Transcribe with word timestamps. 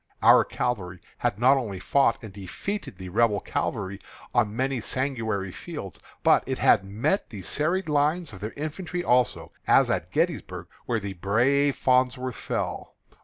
Our 0.23 0.43
cavalry 0.43 0.99
had 1.19 1.37
not 1.37 1.57
only 1.57 1.79
fought 1.79 2.23
and 2.23 2.33
defeated 2.33 2.97
the 2.97 3.09
Rebel 3.09 3.39
cavalry 3.39 3.99
on 4.33 4.55
many 4.55 4.81
sanguinary 4.81 5.51
fields, 5.51 5.99
but 6.23 6.43
it 6.47 6.57
had 6.57 6.83
met 6.83 7.29
the 7.29 7.43
serried 7.43 7.87
lines 7.87 8.33
of 8.33 8.39
their 8.39 8.53
infantry 8.53 9.03
also, 9.03 9.51
as 9.67 9.91
at 9.91 10.11
Gettysburg, 10.11 10.65
where 10.87 10.99
the 10.99 11.13
brave 11.13 11.75
Farnsworth 11.75 12.33
fell. 12.35 12.95